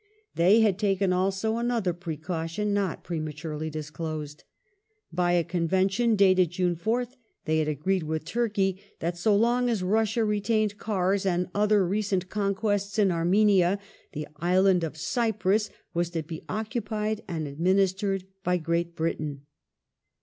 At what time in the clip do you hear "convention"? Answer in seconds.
5.43-6.15